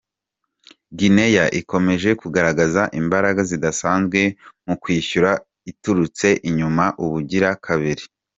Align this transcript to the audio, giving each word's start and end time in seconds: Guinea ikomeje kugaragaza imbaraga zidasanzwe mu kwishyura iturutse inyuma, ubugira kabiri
Guinea 0.97 1.45
ikomeje 1.59 2.09
kugaragaza 2.21 2.81
imbaraga 3.01 3.41
zidasanzwe 3.49 4.19
mu 4.65 4.75
kwishyura 4.81 5.31
iturutse 5.71 6.27
inyuma, 6.49 6.85
ubugira 7.03 7.49
kabiri 7.65 8.03